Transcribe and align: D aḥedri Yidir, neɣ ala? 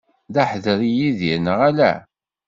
D 0.33 0.35
aḥedri 0.41 0.89
Yidir, 0.97 1.37
neɣ 1.39 1.59
ala? 1.69 1.91